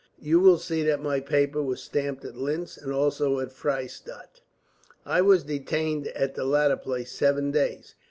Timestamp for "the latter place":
6.33-7.11